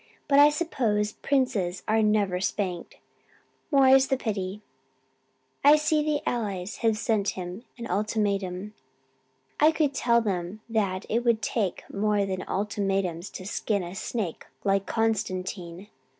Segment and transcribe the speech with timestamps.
[0.27, 2.95] "But I suppose princes are never spanked,
[3.69, 4.63] more is the pity.
[5.63, 8.73] I see the Allies have sent him an ultimatum.
[9.59, 14.47] I could tell them that it will take more than ultimatums to skin a snake
[14.63, 15.87] like Constantine.